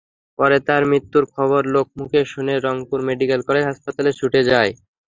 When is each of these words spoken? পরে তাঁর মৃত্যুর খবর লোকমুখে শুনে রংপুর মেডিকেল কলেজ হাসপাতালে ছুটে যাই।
পরে 0.39 0.57
তাঁর 0.67 0.83
মৃত্যুর 0.91 1.25
খবর 1.35 1.61
লোকমুখে 1.75 2.21
শুনে 2.31 2.53
রংপুর 2.59 2.99
মেডিকেল 3.07 3.39
কলেজ 3.47 3.63
হাসপাতালে 3.69 4.11
ছুটে 4.19 4.41
যাই। 4.47 4.69